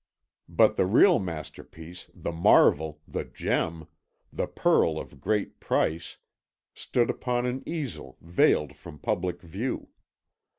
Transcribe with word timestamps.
But 0.49 0.77
the 0.77 0.87
real 0.87 1.19
masterpiece, 1.19 2.09
the 2.15 2.31
marvel, 2.31 3.01
the 3.07 3.23
gem, 3.23 3.85
the 4.33 4.47
pearl 4.47 4.97
of 4.99 5.21
great 5.21 5.59
price, 5.59 6.17
stood 6.73 7.11
upon 7.11 7.45
an 7.45 7.61
easel 7.67 8.17
veiled 8.19 8.75
from 8.75 8.97
public 8.97 9.43
view. 9.43 9.89